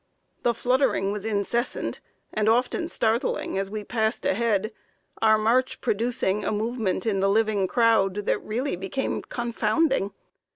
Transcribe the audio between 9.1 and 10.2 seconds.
confounding.